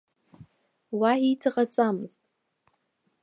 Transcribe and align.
Уа 0.99 1.11
иҵаҟаҵамызт. 1.31 2.19